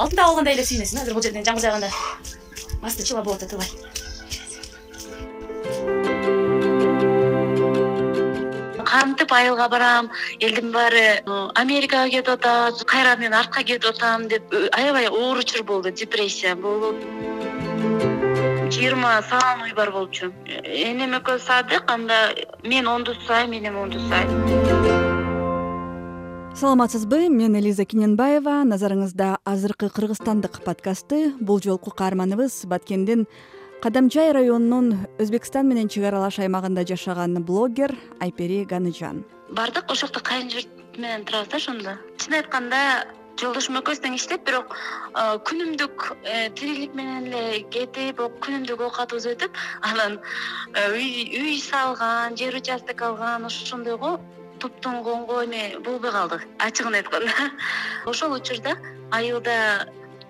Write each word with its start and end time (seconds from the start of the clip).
алтында 0.00 0.26
алгандай 0.26 0.56
эле 0.56 0.64
сүйүнөсүң 0.64 1.02
азыр 1.02 1.14
бул 1.16 1.24
жерден 1.24 1.44
жамгыр 1.46 1.64
жааганда 1.66 1.90
асты 2.88 3.04
чыла 3.04 3.22
болуп 3.26 3.42
атат 3.42 3.52
ылай 3.56 3.70
кантип 8.90 9.32
айылга 9.32 9.68
барам 9.74 10.10
элдин 10.40 10.72
баары 10.76 11.06
америкага 11.64 12.08
кетип 12.14 12.32
атат 12.36 12.84
кайра 12.94 13.16
мен 13.20 13.36
артка 13.42 13.62
кетип 13.62 13.90
атам 13.92 14.28
деп 14.32 14.54
аябай 14.72 15.06
оор 15.08 15.44
учур 15.44 15.62
болду 15.72 15.92
депрессия 16.02 16.54
болуп 16.56 16.96
жыйырма 18.70 19.22
салам 19.28 19.62
уй 19.62 19.72
бар 19.74 19.90
болчу. 19.90 20.32
Энем 20.46 21.16
экөөбүз 21.18 21.42
садык 21.46 21.90
анда 21.90 22.20
мен 22.62 22.86
ондусайм 22.86 23.52
энем 23.58 23.76
ондусай 23.82 24.79
саламатсызбы? 26.60 27.30
Мен 27.32 27.54
элиза 27.56 27.86
кененбаева. 27.88 28.58
Назарыңызда 28.68 29.38
азыркы 29.48 29.88
кыргызстандык 29.88 30.58
подкасты 30.60 31.32
бул 31.40 31.56
жолку 31.64 31.88
каарманыбыз 31.90 32.66
баткендин 32.68 33.22
кадамжай 33.80 34.32
районунун 34.36 35.06
өзбекстан 35.16 35.70
менен 35.70 35.88
чек 35.88 36.04
аралаш 36.04 36.36
аймагында 36.44 36.84
жашаган 36.84 37.40
блогер 37.48 37.94
айпери 38.20 38.66
ганыжан 38.68 39.22
бардык 39.56 39.88
ошол 39.88 40.10
жакта 40.10 40.20
кайын 40.20 40.50
журт 40.52 40.98
менен 40.98 41.24
турабыз 41.24 41.48
да 41.48 41.56
ошондо. 41.56 41.94
Чын 42.18 42.36
айтканда 42.40 42.80
жолдошум 43.40 43.78
экөөбүз 43.80 44.02
тең 44.04 44.18
иштейт 44.18 44.44
бирок 44.44 44.76
күнүмдүк 45.48 46.10
э, 46.28 46.50
тирилик 46.60 46.92
менен 46.98 47.30
эле 47.30 47.62
кетип 47.72 48.20
күнүмдүк 48.44 48.84
оокатыбыз 48.84 49.30
өтүп 49.32 49.56
анан 49.80 50.20
э, 50.74 50.92
үй 50.92 51.56
салган 51.64 52.36
жер 52.36 52.60
участок 52.60 53.00
алган 53.08 53.48
ошондойго 53.48 54.18
топтонгонго 54.60 55.44
эме 55.44 55.78
болбой 55.84 56.12
калдык. 56.12 56.46
Ачыгын 56.58 56.98
айтканда. 57.00 57.50
Ошол 58.10 58.36
учурда 58.38 58.76
айылда 59.10 59.56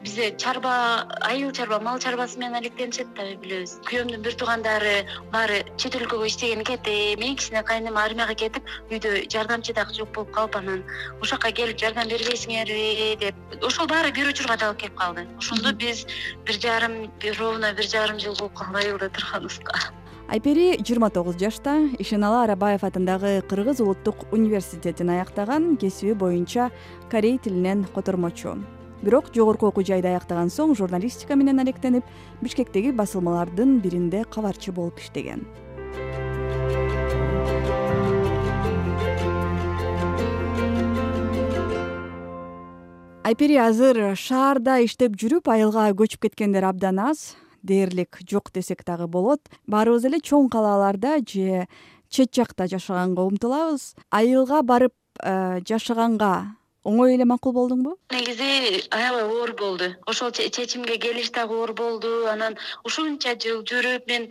бизде 0.03 0.35
чарба 0.37 1.07
айыл 1.21 1.53
чарба 1.53 1.79
мал 1.81 1.99
чарбасы 1.99 2.39
менен 2.39 2.55
алектенишет 2.57 3.13
да 3.15 3.27
билебиз. 3.43 3.77
Күйөөмдүн 3.89 4.25
бир 4.25 4.37
туугандары 4.41 4.95
баары 5.33 5.61
чет 5.77 5.97
өлкөгө 5.99 6.31
иштегени 6.31 6.65
кетип 6.65 7.21
мен 7.21 7.37
кичине 7.37 7.63
кайынем 7.63 7.99
армияга 8.01 8.35
кетип 8.35 8.65
үйдө 8.89 9.27
жардамчы 9.35 9.77
дагы 9.77 9.95
жок 9.99 10.13
болуп 10.17 10.33
калып 10.33 10.57
анан 10.57 10.85
ушул 11.21 11.37
жака 11.37 11.53
келип 11.53 11.79
жардам 11.79 12.09
бербейсиңерби 12.09 13.17
деп. 13.21 13.63
Ошол 13.63 13.87
баары 13.93 14.13
бир 14.17 14.33
учурга 14.33 14.57
таалып 14.57 14.85
келип 14.85 14.97
калды. 14.97 15.29
Ошондо 15.39 15.73
биз 15.85 16.07
бир 16.47 16.61
жарым 16.67 17.01
ровно 17.39 17.75
бир 17.75 17.93
жарым 17.97 18.19
жыл 18.19 18.37
болуп 18.41 18.55
калды 18.55 18.87
айылда 18.87 19.11
турганыбызга 19.11 20.00
айпери 20.31 20.77
жыйырма 20.79 21.09
тогуз 21.11 21.35
жашта 21.41 21.73
ишеналы 21.99 22.45
арабаев 22.45 22.85
атындагы 22.87 23.41
кыргыз 23.51 23.81
улуттук 23.83 24.29
университетин 24.31 25.11
аяктаган 25.11 25.77
кесиби 25.77 26.15
боюнча 26.15 26.71
корей 27.11 27.39
тилинен 27.39 27.83
котормочу. 27.95 28.55
Бирок 29.03 29.35
жогорку 29.35 29.67
окуу 29.67 29.83
жайды 29.83 30.07
аяктаган 30.07 30.53
соң 30.55 30.77
журналистика 30.79 31.35
менен 31.35 31.59
алектенип 31.59 32.07
бишкектеги 32.43 32.93
басылмалардын 32.95 33.81
биринде 33.83 34.23
кабарчы 34.31 34.71
болуп 34.71 35.01
иштеген. 35.03 35.43
Айпери 43.25 43.59
азыр 43.59 44.15
шаарда 44.15 44.79
иштеп 44.87 45.19
жүрүп 45.19 45.51
айылга 45.51 45.91
көчүп 45.91 46.29
кеткендер 46.29 46.71
абдан 46.71 47.03
аз 47.03 47.33
дээрлик 47.63 48.21
жок 48.29 48.53
десек 48.53 48.85
дагы 48.85 49.07
болот. 49.07 49.41
Баарыбыз 49.67 50.07
эле 50.09 50.21
чоң 50.21 50.51
калааларда 50.53 51.19
же 51.27 51.67
чет 52.09 52.35
жакта 52.35 52.67
жашаганга 52.67 53.23
умтулабыз. 53.23 53.95
Айылга 54.11 54.63
барып 54.63 54.95
э, 55.23 55.61
жашаганга 55.67 56.60
оңой 56.85 57.15
эле 57.15 57.27
макул 57.29 57.53
болдуңбу? 57.53 57.97
Негизи 58.13 58.85
аябай 58.91 59.25
оор 59.25 59.53
болду. 59.59 59.89
Ошол 60.07 60.33
чечимге 60.33 60.97
келиш 60.99 61.31
дагы 61.31 61.55
оор 61.55 61.73
болду. 61.73 62.27
Анан 62.31 62.57
ушунча 62.85 63.35
жыл 63.37 63.63
жүрүп 63.69 64.09
мен 64.09 64.29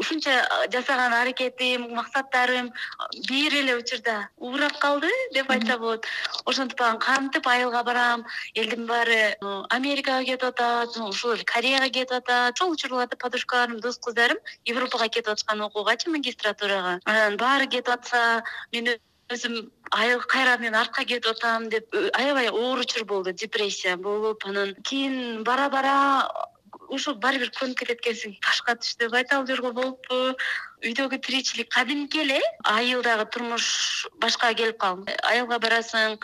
ушунча 0.00 0.36
жасаган 0.72 1.12
аракетим 1.12 1.90
максаттарым 1.94 2.72
бир 3.28 3.54
эле 3.60 3.76
учурда 3.76 4.28
уурап 4.38 4.78
калды 4.80 5.10
деп 5.34 5.50
айтса 5.50 5.78
болот. 5.78 6.06
Ошентип 6.46 6.80
анан 6.80 6.98
кантип 6.98 7.46
айылга 7.46 7.82
барам 7.84 8.24
элдин 8.54 8.86
баары 8.86 9.36
америкага 9.70 10.24
кетип 10.24 10.44
атат 10.44 10.96
ушул 10.96 11.34
эле 11.34 11.44
кореяга 11.44 11.90
кетип 11.90 12.12
атат. 12.12 12.54
Ошол 12.54 12.72
учурларда 12.72 13.16
подружкаларым 13.16 13.80
дос 13.80 13.98
кыздарым 13.98 14.38
европага 14.64 15.08
кетип 15.08 15.28
атышкан 15.28 15.60
окуугачы 15.60 16.10
магистратурага. 16.10 17.00
Анан 17.04 17.36
баары 17.36 17.66
кетип 17.66 17.88
атса 17.88 18.42
мен 18.72 18.96
өзүм 19.34 19.54
айыл 19.90 20.24
кайра 20.34 20.56
мен 20.62 20.74
артка 20.74 21.04
кетип 21.04 21.30
атам 21.34 21.68
деп 21.68 21.94
аябай 22.14 22.48
оор 22.50 22.82
учур 22.84 23.04
болду 23.04 23.32
депрессия 23.32 23.96
болуп 23.96 24.46
анан 24.46 24.74
кийин 24.82 25.44
бара 25.44 25.68
бара 25.70 25.96
ушул 26.88 27.14
баары 27.14 27.40
бир 27.42 27.50
көнүп 27.58 27.78
кетет 27.80 28.00
экенсиң 28.02 28.36
башка 28.44 28.76
айта 28.76 29.38
албай 29.38 29.56
жүргө 29.56 29.72
болуппу 29.78 30.20
үйдөгү 30.84 31.20
тиричилик 31.24 31.70
кадимки 31.74 32.20
эле 32.24 32.40
айылдагы 32.64 33.26
турмуш 33.32 33.66
башкага 34.20 34.54
келип 34.60 34.78
калды 34.78 35.16
айылга 35.24 35.58
барасың 35.58 36.18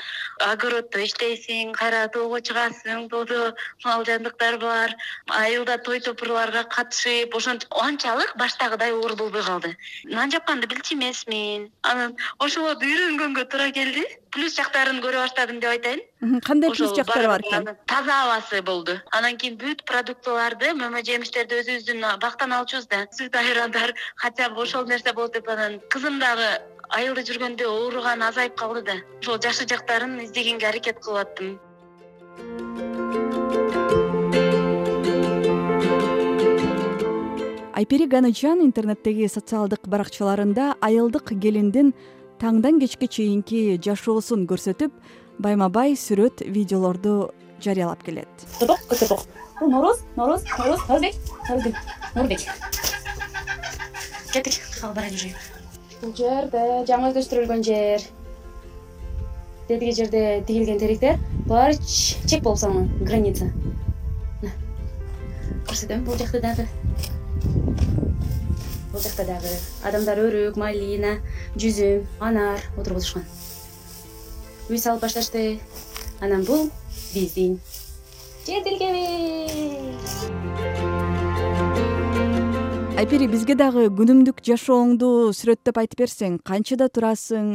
огороддо 0.47 1.03
иштейсиң 1.05 1.73
кайра 1.77 2.07
тоого 2.13 2.41
чыгасың 2.41 3.09
тоодо 3.13 3.55
мал 3.85 4.05
жандыктар 4.05 4.59
бар. 4.59 4.95
Айылда 5.29 5.79
той 5.79 6.01
топурларга 6.01 6.65
катышып 6.65 7.35
ошентип 7.37 7.75
анчалык 7.83 8.37
баштагыдай 8.37 8.93
оор 8.93 9.17
болбой 9.17 9.43
калды. 9.43 9.77
Нан 10.05 10.31
жапканды 10.31 10.67
билчү 10.71 10.97
эмесмин. 10.97 11.71
Анан 11.83 12.17
ошолорду 12.39 12.87
үйрөнгөнгө 12.87 13.47
туура 13.51 13.71
келди. 13.71 14.07
Плюс 14.31 14.55
жактарын 14.55 15.01
көрө 15.03 15.25
баштадым 15.25 15.59
деп 15.61 15.71
айтайын. 15.75 16.03
Кандай 16.47 16.71
плюс 16.71 16.95
жактары 16.95 17.27
бар 17.27 17.43
экен? 17.43 17.77
таза 17.87 18.15
абасы 18.25 18.63
болду. 18.63 19.01
Анан 19.11 19.37
кийин 19.37 19.57
бүт 19.59 19.83
продуктыларды 19.89 20.71
мөмө 20.79 21.03
жемиштерди 21.03 21.59
өзүбүздүн 21.59 22.05
бактан 22.23 22.53
алчубуз 22.53 22.87
да. 22.87 23.09
Сүт 23.11 23.35
айрандар 23.35 23.95
хотя 24.15 24.50
ошол 24.57 24.87
нерсе 24.87 25.13
болот 25.13 25.33
деп 25.33 25.49
анан 25.49 25.81
кызым 25.91 26.19
дагы 26.21 26.49
айылда 26.91 27.23
жүргөндө 27.23 27.67
ооруганы 27.71 28.29
азайып 28.29 28.57
калды 28.57 28.83
да. 28.83 28.97
Ошол 29.21 29.41
жакшы 29.41 29.67
жактарын 29.69 30.21
издегенге 30.25 30.69
аракет 30.69 30.99
кылып 31.05 31.27
аттым 31.27 31.59
айпери 37.81 38.07
ганыжан 38.07 38.61
интернеттеги 38.61 39.27
социалдык 39.27 39.87
баракчаларында 39.89 40.75
айылдык 40.85 41.33
келиндин 41.41 41.95
таңдан 42.43 42.81
кечке 42.83 43.09
чейинки 43.09 43.79
жашоосун 43.87 44.45
көрсөтүп 44.51 44.93
байма 45.39 45.71
бай 45.73 45.97
сүрөт 45.97 46.45
видеолорду 46.45 47.31
жарыялап 47.65 48.05
келет. 48.05 48.29
Бул 48.61 49.73
нооруз 49.73 50.05
нооруз 50.17 50.45
нооруз 50.59 50.85
ноорузбек 50.89 51.17
ноорузбек 51.49 51.77
ноорузбек 52.15 52.80
кеттик 54.33 54.61
ал 54.83 54.93
уже 54.93 55.35
бул 56.01 56.15
жерде 56.17 56.63
жаңы 56.89 57.11
өздөштүрүлгөн 57.11 57.63
жер. 57.67 58.05
Тетиги 59.69 59.93
жерде 59.95 60.43
тигилген 60.47 60.79
теректер. 60.79 61.19
Баары 61.47 61.77
чек 61.77 62.43
болуп 62.43 62.59
салынган 62.59 63.05
граница 63.05 63.51
көрсөтөм 65.71 66.03
бул 66.03 66.17
жакта 66.19 66.41
дагы. 66.43 66.67
Бул 68.91 69.01
жакта 69.03 69.27
дагы 69.29 69.53
адамдар 69.87 70.19
өрүк 70.25 70.59
малина 70.59 71.19
жүзүм 71.55 72.09
анар 72.19 72.65
отургузушкан 72.77 73.27
үй 74.71 74.79
салып 74.79 75.03
башташты. 75.03 75.61
Анан 76.21 76.45
бул 76.45 76.69
биздин. 77.15 77.59
Жер 78.47 78.63
тилкебиз 78.67 80.10
айпери 83.01 83.31
бизге 83.33 83.55
дагы 83.57 83.87
күнүмдүк 83.97 84.43
жашооңду 84.45 85.07
сүрөттөп 85.33 85.79
айтып 85.81 86.03
берсең 86.03 86.35
канчада 86.45 86.91
турасың 86.93 87.47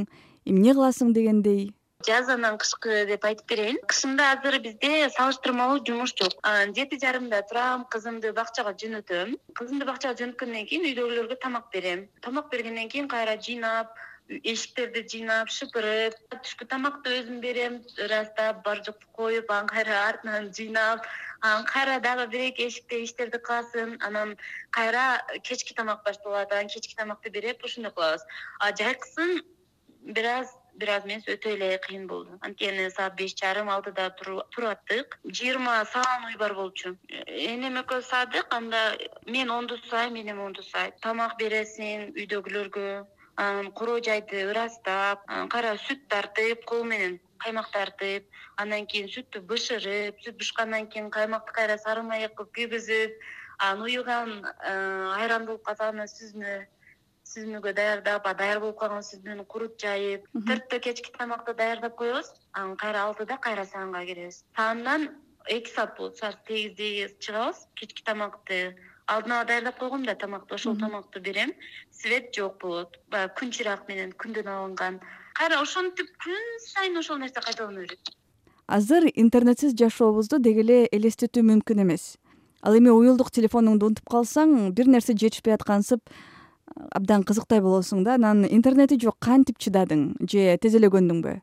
эмне 0.49 0.73
кыласың 0.73 1.11
дегендей? 1.13 1.67
Жазанан 2.07 2.57
кышкы 2.57 3.03
деп 3.05 3.27
айтып 3.29 3.53
берейин. 3.53 3.77
Кышында 3.91 4.31
азыр 4.33 4.57
бизде 4.63 5.05
салыштырмалуу 5.13 5.83
жумуш 5.85 6.15
жок. 6.17 6.33
Жети 6.73 6.97
жарымда 7.03 7.43
турам 7.51 7.85
кызымды 7.93 8.33
бакчага 8.33 8.73
жөнөтөм. 8.73 9.37
Кызымды 9.59 9.85
бакчага 9.85 10.17
жөнөткөндөн 10.23 10.65
кийин 10.71 10.89
үйдөгүлөргө 10.89 11.37
тамак 11.45 11.69
берем. 11.75 12.07
Тамак 12.25 12.49
бергенден 12.49 12.89
кийин 12.89 13.07
кайра 13.07 13.37
жыйнап 13.37 13.93
эшиктерди 14.29 15.03
жыйнап 15.11 15.51
шыпырып 15.53 16.15
түшкү 16.33 16.65
тамакты 16.71 17.13
өзүм 17.19 17.39
берем 17.43 17.77
ырастап 18.05 18.63
бар 18.65 18.81
жокту 18.87 19.07
коюп 19.13 19.51
анан 19.51 19.67
кайра 19.69 19.99
артынан 20.09 20.49
жыйнап 20.57 21.05
анан 21.41 21.65
кайра 21.69 21.99
дагы 21.99 22.27
бир 22.33 22.47
эки 22.49 22.67
эшикте 22.67 23.03
иштерди 23.03 23.37
кыласың 23.37 23.97
анан 24.07 24.35
кайра 24.71 25.21
кечки 25.43 25.77
тамак 25.77 26.03
башталат 26.03 26.51
анан 26.51 26.67
кечки 26.67 26.95
тамакты 26.95 27.29
берип 27.29 27.63
ошондой 27.63 27.91
кылабыз. 27.91 28.25
А 28.59 28.71
жайкысын 28.71 29.43
бир 30.01 30.25
аз 30.25 30.49
бир 30.75 30.89
аз 30.89 31.05
эмес 31.05 31.23
өтө 31.29 31.53
эле 31.55 31.77
кыйын 31.85 32.07
болду. 32.07 32.39
Анткени 32.41 32.89
саат 32.89 33.15
беш 33.15 33.35
жарым 33.39 33.69
алтыда 33.69 34.09
туруп 34.19 34.91
жыйырма 35.37 35.85
салам 35.93 36.25
уй 36.25 36.35
бар 36.37 36.53
болчу. 36.53 36.97
Энем 37.09 37.77
экөөбүз 37.81 38.09
садык 38.09 38.47
анда 38.49 38.97
мен 39.25 39.51
ондусайм 39.51 40.15
энем 40.15 40.41
ондусай 40.41 40.91
тамак 41.01 41.37
бересиң 41.37 42.11
үйдөгүлөргө 42.15 43.05
короо 43.37 43.99
жайды 43.99 44.45
ырастап 44.51 45.25
кайра 45.53 45.75
сүт 45.87 46.07
тартып 46.09 46.65
кол 46.65 46.83
менен 46.83 47.19
каймак 47.43 47.71
тартып 47.71 48.23
анан 48.57 48.85
кийин 48.85 49.09
сүттү 49.11 49.41
бышырып 49.49 50.21
сүт 50.23 50.37
бышкандан 50.39 50.87
кийин 50.87 51.09
каймакты 51.11 51.51
кайра 51.57 51.77
сары 51.77 52.03
май 52.03 52.27
кылып 52.29 52.53
күйгүзүп 52.55 53.11
анан 53.59 53.83
уюган 53.87 54.31
айран 55.19 55.45
болуп 55.45 55.63
калса 55.67 55.91
сүзмө 55.91 56.55
сүзмөгө 57.25 57.73
даярдап 57.75 58.27
даяр 58.39 58.59
болуп 58.63 58.79
калган 58.79 59.03
сүзмөнү 59.03 59.45
курут 59.51 59.77
жайып 59.81 60.27
төрттө 60.47 60.79
кечки 60.87 61.11
тамакты 61.17 61.53
даярдап 61.61 61.95
коебуз 61.99 62.31
анан 62.53 62.75
кайра 62.77 63.05
алтыда 63.09 63.37
кайра 63.45 63.65
саамга 63.65 64.05
киребиз 64.09 64.43
саамдан 64.55 65.09
эки 65.57 65.73
саат 65.75 65.97
болот 65.97 66.17
саат 66.17 66.37
сегизде 66.47 67.09
чыгабыз 67.19 67.67
кечки 67.75 68.03
тамакты 68.03 68.59
алдын 69.07 69.31
ала 69.31 69.45
даярдап 69.45 69.79
койгом 69.79 70.05
да 70.05 70.15
тамакты 70.15 70.55
ошол 70.55 70.77
тамакты 70.77 71.19
берем. 71.19 71.53
Свет 71.91 72.33
жок 72.35 72.59
болот 72.61 72.99
баягы 73.09 73.33
күн 73.39 73.51
чырак 73.51 73.87
менен 73.87 74.11
күндөн 74.11 74.47
алынган. 74.47 74.99
Кайра 75.33 75.61
ошентип 75.61 76.09
күн 76.23 76.59
сайын 76.67 76.97
ошол 76.97 77.17
нерсе 77.17 77.41
кайталана 77.41 77.81
берет. 77.81 78.13
Азыр 78.67 79.05
интернетсиз 79.13 79.75
жашообузду 79.77 80.39
деги 80.39 80.63
эле 80.65 80.79
элестетүү 80.91 81.43
мүмкүн 81.43 81.83
эмес. 81.85 82.15
Ал 82.61 82.77
эми 82.77 82.89
уюлдук 82.89 83.29
телефонуңду 83.31 83.91
унутуп 83.91 84.09
калсаң 84.09 84.71
бир 84.73 84.87
нерсе 84.89 85.13
жетишпей 85.13 85.53
аткансып 85.53 86.01
абдан 86.97 87.23
кызыктай 87.23 87.61
болосуң 87.61 88.03
да 88.03 88.15
анан 88.17 88.45
интернети 88.49 88.97
жок 89.01 89.19
кантип 89.19 89.59
чыдадың 89.61 90.15
же 90.31 90.57
тез 90.61 90.75
эле 90.79 90.89
көндүңбү 90.89 91.35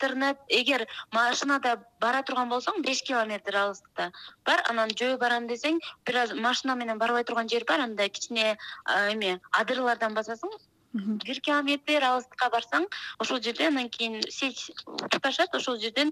интернет 0.00 0.38
эгер 0.48 0.86
машинада 1.12 1.72
бара 2.00 2.22
турган 2.24 2.48
болсоң 2.48 2.80
беш 2.86 3.02
километр 3.08 3.56
алыстыкта 3.62 4.06
бар 4.48 4.62
анан 4.72 4.94
жөө 5.00 5.18
барам 5.20 5.48
десең 5.50 5.80
бир 6.08 6.20
аз 6.22 6.32
машина 6.46 6.76
менен 6.82 7.02
барбай 7.02 7.24
турган 7.28 7.50
жер 7.52 7.66
бар 7.68 7.84
андай 7.84 8.08
кичине 8.08 8.56
эме 9.12 9.34
адырлардан 9.60 10.16
басасың 10.16 10.56
бир 10.92 11.40
километр 11.40 12.02
алыстыкка 12.02 12.50
барсаң 12.50 12.86
ошол 13.22 13.40
жерде 13.42 13.68
анан 13.68 13.88
кийин 13.88 14.20
сеть 14.28 14.72
туташат 15.10 15.54
ошол 15.54 15.78
жерден 15.78 16.10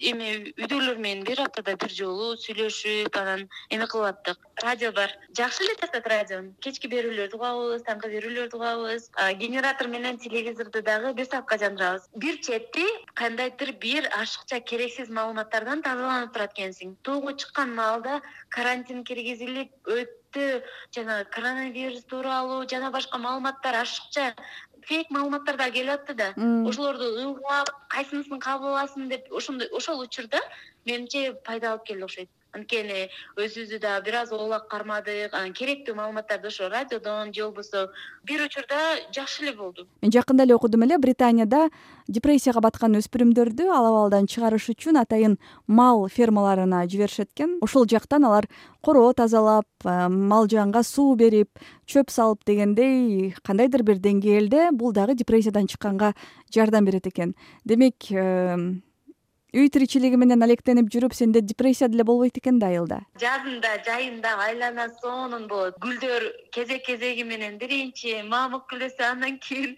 эме 0.00 0.52
үйдөгүлөр 0.56 0.98
менен 0.98 1.24
бир 1.24 1.42
аптада 1.44 1.76
бир 1.76 1.92
жолу 1.94 2.34
сүйлөшүп 2.42 3.16
анан 3.20 3.46
эме 3.70 3.86
кылып 3.86 4.10
аттык 4.10 4.38
радио 4.62 4.90
бар. 4.92 5.12
Жакшы 5.36 5.62
эле 5.64 5.76
тартат 5.78 6.06
радиону 6.10 6.54
кечки 6.60 6.90
берүүлөрдү 6.90 7.38
угабыз 7.38 7.86
таңкы 7.86 8.10
берүүлөрдү 8.16 8.58
угабыз 8.58 9.10
генератор 9.38 9.88
менен 9.88 10.18
телевизорду 10.18 10.82
дагы 10.82 11.14
бир 11.14 11.30
саатка 11.30 11.58
жандырабыз 11.62 12.08
бир 12.16 12.40
чети 12.42 12.86
кандайдыр 13.14 13.72
бир 13.78 14.10
ашыкча 14.18 14.60
керексиз 14.60 15.08
маалыматтардан 15.08 15.82
тазаланып 15.86 16.32
турат 16.34 16.56
экенсиң. 16.56 16.96
Тоого 17.02 17.32
чыккан 17.32 17.74
маалда 17.74 18.20
карантин 18.48 19.04
киргизилип 19.04 19.70
жанагы 20.34 21.30
коронавирус 21.30 22.04
тууралуу 22.04 22.66
жана 22.68 22.90
башка 22.90 23.18
маалыматтар 23.18 23.74
ашыкча 23.82 24.34
фейк 24.88 25.10
маалыматтар 25.10 25.56
дагы 25.56 25.72
келип 25.78 25.94
атты 25.94 26.14
да 26.14 26.28
ошолорду 26.68 27.10
ыгап 27.24 27.70
кайсынысын 27.90 28.40
кабыл 28.40 28.74
аласың 28.74 29.08
деп 29.08 29.32
ошондой 29.32 29.68
ошол 29.72 30.00
учурда 30.00 30.40
менимче 30.84 31.32
пайда 31.44 31.72
алып 31.72 31.86
келди 31.86 32.04
окшойт 32.04 32.30
анткени 32.56 33.06
өзүбүздү 33.36 33.80
дагы 33.80 34.06
бир 34.08 34.20
аз 34.22 34.32
оолак 34.32 34.68
кармадык. 34.72 35.34
Анан 35.34 35.52
керектүү 35.52 35.94
маалыматтарды 35.94 36.48
ошо 36.48 36.68
радиодон 36.72 37.32
же 37.34 37.44
болбосо 37.44 37.90
бир 38.24 38.44
учурда 38.46 38.98
жакшы 39.12 39.44
эле 39.44 39.52
болду. 39.56 39.86
Мен 40.02 40.12
жакында 40.12 40.44
эле 40.44 40.54
окудум 40.56 40.84
эле 40.84 40.98
британияда 40.98 41.68
депрессияга 42.08 42.60
баткан 42.60 42.96
өспүрүмдөрдү 43.00 43.68
ал 43.68 43.90
абалдан 43.90 44.26
чыгарыш 44.26 44.70
үчүн 44.72 45.00
атайын 45.02 45.38
мал 45.66 46.08
фермаларына 46.08 46.86
жиберишет 46.88 47.30
экен 47.34 47.58
ошол 47.60 47.86
жактан 47.86 48.24
алар 48.24 48.48
короо 48.80 49.12
тазалап 49.12 49.66
мал 49.84 50.46
жанга 50.48 50.82
суу 50.82 51.16
берип 51.16 51.50
чөп 51.86 52.10
салып 52.10 52.44
дегендей 52.46 53.34
кандайдыр 53.42 53.82
бир 53.82 53.98
деңгээлде 53.98 54.70
бул 54.72 54.92
дагы 54.92 55.14
депрессиядан 55.14 55.66
чыкканга 55.66 56.14
жардам 56.54 56.84
берет 56.84 57.06
экен. 57.06 57.34
Демек 57.64 58.06
үй 59.54 59.68
тиричилиги 59.70 60.18
менен 60.18 60.42
алектенип 60.42 60.88
жүрүп 60.90 61.14
сенде 61.14 61.40
депрессия 61.40 61.88
деле 61.88 62.04
болбойт 62.04 62.38
экен 62.40 62.58
да 62.58 62.70
айылда? 62.72 62.98
Жазында 63.22 63.76
жайында 63.86 64.32
айлана 64.46 64.88
сонун 65.00 65.46
болот. 65.48 65.78
Гүлдөр 65.84 66.26
кезек 66.56 66.84
кезеги 66.86 67.22
менен 67.24 67.58
биринчи 67.60 68.16
мамык 68.26 68.66
гүлдөсө 68.72 69.06
андан 69.10 69.38
кийин 69.38 69.76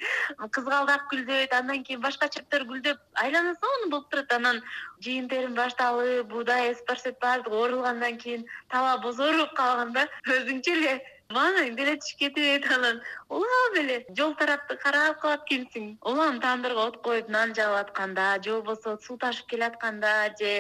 кызгалдак 0.57 1.05
гүлдөйт 1.13 1.53
андан 1.61 1.85
кийин 1.85 2.01
башка 2.01 2.31
чөптөр 2.33 2.65
гүлдөп 2.71 3.23
айлана 3.25 3.55
сонун 3.61 3.93
болуп 3.93 4.09
турат. 4.11 4.33
Анан 4.33 4.63
жыйын 5.05 5.29
терим 5.29 5.55
башталып 5.55 6.33
буудай 6.33 6.73
эспарсет 6.73 7.21
баардыгы 7.21 7.57
орулгандан 7.57 8.19
кийин 8.19 8.49
таба 8.73 8.97
бозоруп 9.05 9.55
калганда 9.57 10.09
өзүңчө 10.27 10.77
эле 10.79 10.99
маанайың 11.37 11.75
деле 11.77 11.95
түшүп 12.01 12.21
кетет 12.23 12.67
анан 12.73 13.01
улам 13.39 13.75
эле 13.81 13.97
жол 14.17 14.31
тарапты 14.41 14.77
карап 14.85 15.19
калат 15.21 15.43
экенсиң 15.45 15.91
улам 16.11 16.39
тандырга 16.41 16.87
от 16.89 16.97
коюп 17.05 17.29
нан 17.35 17.53
жаап 17.59 17.77
атканда 17.83 18.29
же 18.45 18.55
болбосо 18.55 18.97
суу 19.07 19.19
ташып 19.25 19.51
келатканда 19.53 20.13
же 20.41 20.53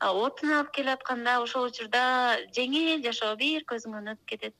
отун 0.00 0.54
алып 0.58 0.72
келатканда 0.78 1.38
ошол 1.42 1.68
учурда 1.68 2.04
жеңил 2.56 3.04
жашоо 3.04 3.34
бир 3.36 3.66
көзүңөн 3.68 4.14
өтүп 4.14 4.32
кетет. 4.32 4.54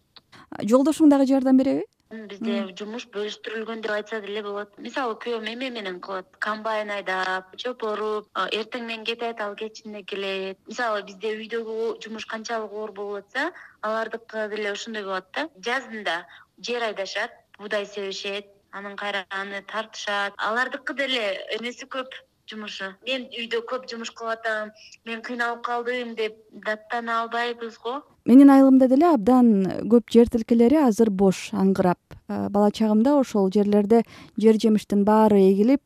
Жолдошуң 0.61 1.09
дагы 1.15 1.31
жардам 1.33 1.57
береби 1.63 1.87
бизде 2.11 2.55
жумуш 2.79 3.05
бөлүштүрүлгөн 3.13 3.83
деп 3.85 3.93
айтса 3.93 4.21
деле 4.25 4.43
болот. 4.43 4.77
Мисалы 4.81 5.17
күйөөм 5.23 5.49
эме 5.53 5.69
менен 5.71 6.01
кылат. 6.01 6.29
Комбайн 6.45 6.91
айдап 6.91 7.53
чөп 7.61 7.85
оруп 7.85 8.29
эртең 8.35 8.87
менен 8.89 9.05
кетет 9.05 9.41
ал 9.41 9.55
кечинде 9.55 10.03
келет. 10.03 10.59
Мисалы 10.67 11.03
бизде 11.09 11.35
үйдөгү 11.37 11.99
жумуш 12.05 12.27
канчалык 12.27 12.73
оор 12.73 12.93
болуп 12.93 13.25
атса 13.25 13.53
алардыкы 13.83 14.49
деле 14.55 14.73
ошондой 14.73 15.05
болот 15.05 15.29
да. 15.35 15.49
Жазында 15.61 16.25
жер 16.61 16.89
айдашат 16.89 17.37
буудай 17.59 17.87
себишет 17.87 18.47
анан 18.73 18.97
кайра 18.97 19.27
аны 19.31 19.63
тартышат. 19.63 20.33
Алардыкы 20.37 20.95
деле 20.95 21.45
эмеси 21.59 21.85
көп 21.85 22.09
жумушу. 22.49 22.95
Мен 23.07 23.29
үйдө 23.37 23.61
көп 23.69 23.89
жумуш 23.91 24.11
кылып 24.17 24.39
атам 24.39 24.73
мен 25.05 25.21
кыйналып 25.23 25.63
калдым 25.65 26.15
деп 26.17 26.39
даттана 26.53 27.21
албайбыз 27.23 27.77
го 27.85 28.01
менин 28.29 28.51
айылымда 28.53 28.89
деле 28.93 29.09
абдан 29.09 29.49
көп 29.89 30.13
жер 30.13 30.29
тилкелери 30.29 30.77
азыр 30.83 31.11
бош 31.11 31.49
аңгырап. 31.57 31.99
Э, 32.29 32.49
бала 32.53 32.71
чагымда 32.71 33.17
ошол 33.21 33.49
жерлерде 33.55 34.03
жер 34.37 34.61
жемиштин 34.61 35.05
баары 35.09 35.41
эгилип 35.49 35.83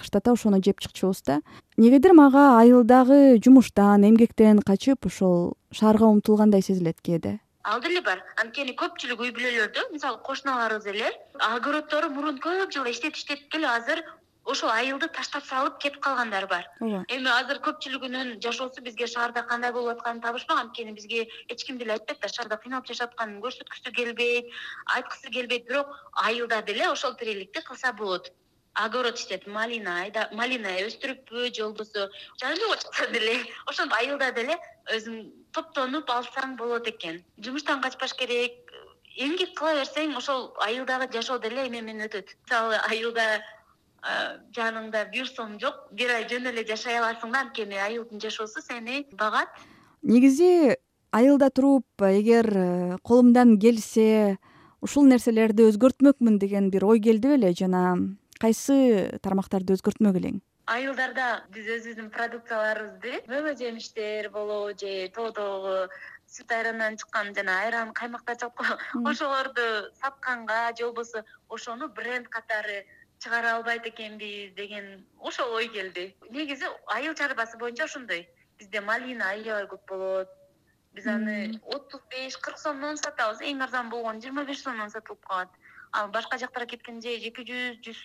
кыштата 0.00 0.32
ошону 0.34 0.60
жеп 0.62 0.80
чыкчубуз 0.80 1.22
да. 1.22 1.40
Эмнегедир 1.78 2.12
мага 2.12 2.58
айылдагы 2.58 3.38
жумуштан 3.38 4.04
эмгектен 4.08 4.58
качып 4.58 5.06
ошол 5.06 5.54
шаарга 5.70 6.10
умтулгандай 6.10 6.62
сезилет 6.62 7.00
кээде. 7.00 7.38
Ал 7.64 7.80
деле 7.80 8.02
бар. 8.02 8.20
Анткени 8.42 8.74
көпчүлүк 8.76 9.22
үй 9.24 9.30
бүлөлөрдө 9.32 9.86
мисалы 9.92 10.18
кошуналарыбыз 10.26 10.90
эле 10.90 11.14
огороддору 11.54 12.10
мурун 12.10 12.36
көп 12.42 12.74
жыл 12.74 12.90
иштетип 12.90 13.16
иштетип 13.16 13.48
келип 13.54 13.70
азыр 13.70 14.02
ошол 14.44 14.70
айылды 14.70 15.08
таштап 15.08 15.44
салып 15.48 15.78
кетип 15.80 16.00
калгандар 16.04 16.46
бар. 16.46 16.68
Ооба. 16.80 17.04
Эми 17.08 17.30
азыр 17.32 17.60
көпчүлүгүнүн 17.64 18.38
жашоосу 18.44 18.84
бизге 18.84 19.06
шаарда 19.08 19.42
кандай 19.48 19.72
болуп 19.72 19.96
атканын 19.96 20.22
табышпаган 20.22 20.66
анткени 20.68 20.92
бизге 20.92 21.26
эч 21.48 21.64
ким 21.64 21.78
деле 21.78 21.96
айтпайт 21.96 22.20
да 22.20 22.28
шаарда 22.28 22.58
кыйналып 22.60 22.88
жашап 22.92 23.14
атканын 23.14 23.40
көрсөткүсү 23.44 23.92
келбейт 23.96 24.52
айткысы 24.96 25.30
келбейт. 25.30 25.68
Бирок 25.68 25.88
айылда 26.12 26.62
деле 26.62 26.90
ошол 26.90 27.14
тириликти 27.14 27.62
кылса 27.64 27.92
болот. 27.92 28.32
Огород 28.74 29.18
иштетип 29.18 29.46
малина 29.46 30.00
айдап 30.02 30.32
малина 30.32 30.76
өстүрүппү 30.82 31.54
же 31.54 31.62
болбосо 31.62 32.10
жайлоого 32.40 32.76
чыкса 32.76 33.06
деле. 33.12 33.38
Ошентип 33.70 33.94
айылда 34.00 34.32
деле 34.32 34.58
өзүң 34.92 35.20
топтонуп 35.54 36.10
алсаң 36.10 36.56
болот 36.58 36.88
экен. 36.90 37.22
Жумуштан 37.38 37.80
качпаш 37.80 38.14
керек. 38.18 38.60
Эмгек 39.14 39.54
кыла 39.54 39.76
берсең 39.78 40.16
ошол 40.18 40.48
айылдагы 40.66 41.06
жашоо 41.14 41.38
деле 41.38 41.68
эме 41.68 41.80
менен 41.86 42.08
өтөт. 42.08 42.34
Мисалы 42.42 42.80
айылда 42.90 43.26
жаныңда 44.56 45.04
бир 45.12 45.28
сом 45.28 45.58
жок 45.60 45.88
бир 45.92 46.10
ай 46.12 46.26
жөн 46.28 46.50
эле 46.50 46.64
жашай 46.68 46.98
аласың 46.98 47.32
да 47.32 47.44
анткени 47.44 47.78
айылдын 47.80 48.20
жашоосу 48.20 48.60
сени 48.60 49.06
багат. 49.12 49.48
Негизи 50.02 50.76
айылда 51.10 51.50
туруп 51.50 51.86
эгер 52.02 52.50
э, 52.52 52.96
колумдан 53.02 53.58
келсе 53.58 54.36
ушул 54.82 55.06
нерселерди 55.08 55.64
өзгөртмөкмүн 55.70 56.38
деген 56.38 56.70
бир 56.70 56.84
ой 56.84 57.00
келди 57.00 57.30
беле 57.32 57.54
жана 57.54 57.94
кайсы 58.40 59.18
тармактарды 59.22 59.78
өзгөртмөк 59.78 60.18
элең? 60.20 60.42
Айылдарда 60.68 61.44
биз 61.52 61.68
өзүбүздүн 61.68 62.10
продукцияларыбызды 62.12 63.22
мөбө 63.28 63.54
жемиштер 63.60 64.30
болобу 64.32 64.72
же 64.80 65.08
тоодогу 65.16 65.88
сүт 66.34 66.52
айрандан 66.56 66.96
чыккан 67.00 67.32
жана 67.36 67.56
айран 67.64 67.92
каймактар 67.92 68.36
чыгат 68.40 68.56
го 68.60 69.08
ошолорду 69.10 69.66
сатканга 70.00 70.72
же 70.76 70.84
болбосо 70.86 71.24
ошону 71.48 71.88
бренд 71.88 72.28
катары 72.28 72.84
чыгара 73.18 73.56
албайт 73.56 73.86
экенбиз 73.86 74.54
деген 74.54 75.04
ошол 75.18 75.52
ой 75.54 75.68
келди. 75.68 76.14
Негизи 76.30 76.66
айыл 76.86 77.14
чарбасы 77.14 77.58
боюнча 77.58 77.84
ошондой. 77.84 78.28
Бизде 78.58 78.80
малина 78.80 79.30
аябай 79.30 79.66
көп 79.66 79.86
болот. 79.88 80.28
Биз 80.94 81.06
аны 81.06 81.60
отуз 81.64 82.00
беш 82.10 82.36
кырк 82.36 82.58
сомдон 82.58 82.96
сатабыз. 82.96 83.40
Эң 83.40 83.62
арзан 83.62 83.90
болгону 83.90 84.20
жыйырма 84.20 84.44
беш 84.44 84.62
сомдон 84.62 84.90
сатылып 84.90 85.24
калат. 85.26 85.48
Ал 85.92 86.08
башка 86.10 86.38
жактара 86.38 86.66
кеткенде 86.66 87.16
эки 87.28 87.44
жүз 87.48 87.80
жүз 87.86 87.98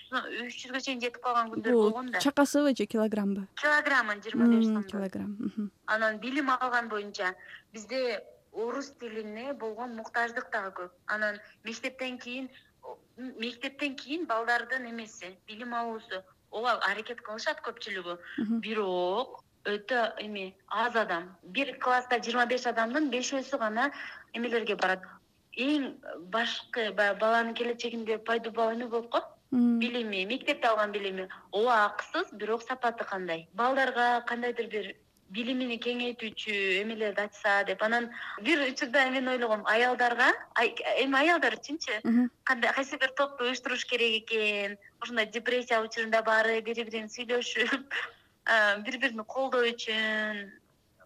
үч 0.45 0.57
жүзгө 0.63 0.81
чейин 0.85 0.99
жетип 1.01 1.23
калган 1.23 1.49
күндөр 1.53 1.73
болгон 1.73 2.11
да. 2.11 2.19
чакасыбы 2.21 2.75
же 2.77 2.85
килограммбы 2.85 3.47
килограммын 3.61 4.21
жыйырма 4.21 4.49
беш 4.51 4.67
сом 4.67 4.83
килограмм 4.83 5.71
анан 5.87 6.19
билим 6.19 6.51
алган 6.51 6.89
боюнча 6.89 7.33
бизде 7.73 8.21
орус 8.51 8.91
тилине 8.99 9.53
болгон 9.53 9.95
муктаждык 9.95 10.49
дагы 10.51 10.71
көп. 10.81 10.91
Анан 11.07 11.39
мектептен 11.63 12.17
кийин 12.17 12.49
мектептен 13.19 13.95
кийин 13.95 14.25
балдардын 14.25 14.89
эмеси 14.89 15.37
билим 15.47 15.73
алуусу 15.73 16.23
ооба 16.51 16.79
аракет 16.89 17.21
кылышат 17.21 17.61
көпчүлүгү. 17.65 18.17
Бирок 18.63 19.43
өтө 19.65 20.03
эме 20.23 20.53
аз 20.67 20.95
адам 20.95 21.29
бир 21.43 21.75
класста 21.83 22.19
жыйырма 22.19 22.45
беш 22.47 22.65
адамдын 22.71 23.09
бешөөсү 23.11 23.59
гана 23.59 23.91
эмелерге 24.33 24.75
барат. 24.75 25.03
Эң 25.57 25.91
башкы 26.33 26.91
баягы 26.95 27.19
баланын 27.19 27.53
келечегинде 27.53 28.17
пайда 28.17 28.49
убал 28.49 28.73
эме 28.73 28.87
болуп 28.87 29.11
коет. 29.11 29.27
Билими 29.51 30.25
мектепте 30.25 30.67
алган 30.67 30.91
билими. 30.91 31.27
Ооба 31.51 31.85
акысыз 31.85 32.33
бирок 32.33 32.63
сапаты 32.63 33.03
кандай? 33.03 33.47
Балдарга 33.53 34.23
кандайдыр 34.27 34.67
бир 34.67 34.95
билимин 35.33 35.71
кеңейтүүчү 35.83 36.53
эмелерди 36.81 37.21
ачса 37.21 37.63
деп. 37.67 37.81
Анан 37.85 38.09
бир 38.41 38.63
учурда 38.65 39.05
мен 39.13 39.27
ойлогом 39.27 39.65
аялдарга 39.69 40.29
эми 41.03 41.17
аялдар 41.21 41.57
үчүнчү 41.59 41.99
кандай 42.49 42.73
кайсы 42.73 42.97
бир 42.97 43.13
топту 43.17 43.45
уюштуруш 43.45 43.85
керек 43.85 44.23
экен 44.23 44.77
ушундай 45.01 45.27
депрессия 45.27 45.81
учурунда 45.81 46.23
баары 46.23 46.61
бири 46.61 46.83
бирин 46.89 47.09
сүйлөшүп 47.13 47.99
бири 48.85 49.01
бирин 49.05 49.23
колдоо 49.23 49.65
үчүн 49.69 50.49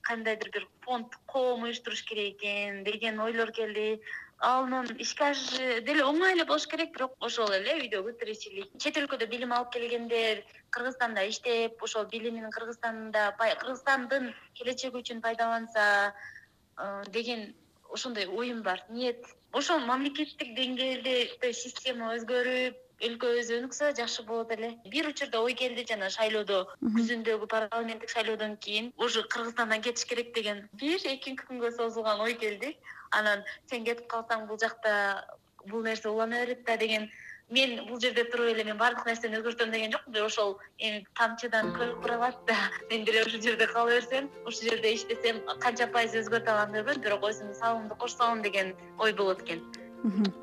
кандайдыр 0.07 0.51
бир 0.55 0.67
фонд 0.85 1.15
коом 1.25 1.63
уюштуруш 1.63 2.03
керек 2.07 2.37
экен 2.39 2.83
деген 2.83 3.19
ойлор 3.19 3.51
келди 3.51 4.01
анын 4.43 4.89
ишке 4.99 5.29
ашышы 5.31 5.81
деле 5.87 6.03
оңой 6.03 6.33
эле 6.35 6.45
болуш 6.45 6.65
керек 6.67 6.91
бирок 6.95 7.15
ошол 7.27 7.51
эле 7.55 7.77
үйдөгү 7.79 8.13
тиричилик. 8.19 8.73
Чет 8.83 8.99
өлкөдө 8.99 9.29
билим 9.31 9.53
алып 9.55 9.71
келгендер 9.75 10.43
кыргызстанда 10.75 11.23
иштеп 11.31 11.83
ошол 11.87 12.09
билимин 12.11 12.51
кыргызстанда 12.51 13.29
кыргызстандын 13.39 14.33
келечеги 14.59 14.99
үчүн 14.99 15.21
пайдаланса 15.23 15.85
э, 16.11 17.03
деген 17.07 17.53
ошондой 17.89 18.27
оюм 18.27 18.63
бар 18.63 18.83
ниет. 18.89 19.23
Ошол 19.53 19.79
мамлекеттик 19.87 20.55
деңгээлде 20.57 21.53
система 21.53 22.15
өзгөрүп 22.17 22.82
өлкөбүз 23.01 23.49
өнүксө 23.57 23.91
жакшы 23.97 24.23
болот 24.27 24.51
эле. 24.55 24.73
Бир 24.93 25.07
учурда 25.09 25.41
ой 25.41 25.53
келди 25.57 25.85
жана 25.89 26.09
шайлоодо 26.13 26.63
күзүндөгү 26.81 27.49
парламенттик 27.51 28.13
шайлоодон 28.13 28.55
кийин 28.57 28.91
уже 28.97 29.23
кыргызстандан 29.23 29.81
кетиш 29.81 30.05
керек 30.05 30.33
деген 30.35 30.67
бир 30.73 30.99
эки 31.13 31.35
күнгө 31.35 31.73
созулган 31.77 32.21
ой 32.21 32.33
келди. 32.33 32.77
Анан 33.11 33.43
сен 33.69 33.85
кетип 33.85 34.07
калсаң 34.07 34.47
бул 34.47 34.59
жакта 34.59 35.25
бул 35.67 35.83
нерсе 35.83 36.09
улана 36.09 36.45
берет 36.45 36.65
да 36.65 36.77
деген. 36.77 37.09
Мен 37.49 37.85
бул 37.87 37.99
жерде 37.99 38.23
туруп 38.23 38.47
эле 38.53 38.63
мен 38.63 38.77
баардык 38.77 39.05
нерсени 39.05 39.37
өзгөртөм 39.37 39.71
деген 39.71 39.91
жокмун 39.91 40.25
ошол 40.25 40.57
эми 40.79 41.05
тамчыдан 41.19 41.73
көл 41.75 41.93
куралат 42.01 42.39
да. 42.47 42.55
Мен 42.89 43.03
деле 43.05 43.25
ушул 43.25 43.41
жерде 43.41 43.67
кала 43.67 43.91
берсем 43.91 44.31
ушул 44.45 44.69
жерде 44.69 44.95
иштесем 44.95 45.43
канча 45.59 45.87
пайыз 45.87 46.15
өзгөртө 46.23 46.55
алам 46.55 46.71
билбейм 46.71 47.01
бирок 47.03 47.27
өзүмдүн 47.29 47.59
салымымды 47.59 47.99
кошсом 47.99 48.41
деген 48.41 48.73
ой 48.97 49.13
болот 49.13 49.43
экен. 49.43 49.61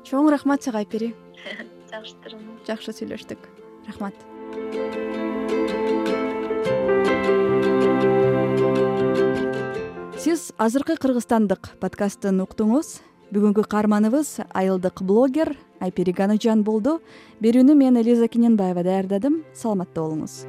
Чоң 0.05 0.29
рахмат 0.31 0.63
сага 0.63 0.85
айпери 0.85 1.13
жакшытырмын 1.91 2.61
жакшы 2.67 2.93
сүйлөштүк. 2.95 3.47
Рахмат. 3.87 4.15
Сиз 10.21 10.51
азыркы 10.61 10.95
кыргызстандык 11.01 11.73
подкастын 11.81 12.43
уктуңуз. 12.45 12.99
Бүгүнкү 13.31 13.63
каарманыбыз 13.71 14.41
айылдык 14.51 15.01
блогер 15.07 15.55
айпери 15.79 16.13
ганычан 16.15 16.63
болду. 16.67 16.99
Берүүнү 17.43 17.75
мен 17.75 17.97
элиза 17.99 18.27
кененбаева 18.27 18.83
даярдадым. 18.83 19.41
Саламатта 19.55 20.03
болуңуз 20.03 20.43